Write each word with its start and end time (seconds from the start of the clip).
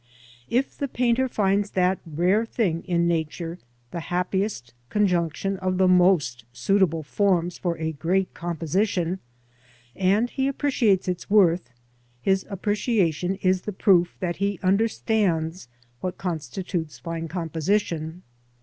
If 0.49 0.75
the 0.75 0.87
painter 0.87 1.27
finds 1.27 1.69
that 1.69 1.99
rare 2.07 2.43
thing 2.43 2.83
in 2.85 3.07
Nature, 3.07 3.59
the 3.91 3.99
happiest 3.99 4.73
conjunction 4.89 5.57
of 5.57 5.77
the 5.77 5.87
most 5.87 6.43
suitable 6.51 7.03
forms 7.03 7.59
for 7.59 7.77
a 7.77 7.91
great 7.91 8.33
composition, 8.33 9.19
and 9.95 10.27
he 10.31 10.47
appreciates 10.47 11.07
its 11.07 11.29
worth, 11.29 11.69
his 12.19 12.47
appreciation 12.49 13.35
is 13.43 13.61
the 13.61 13.71
proof 13.73 14.17
that 14.21 14.37
he 14.37 14.59
understands 14.63 15.67
what 15.99 16.17
constitutes 16.17 16.97
fine 16.97 17.27
composition. 17.27 18.23